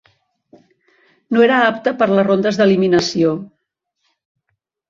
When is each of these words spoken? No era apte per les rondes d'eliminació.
No 1.37 1.43
era 1.47 1.59
apte 1.65 1.93
per 1.99 2.09
les 2.13 2.27
rondes 2.31 2.59
d'eliminació. 2.63 3.37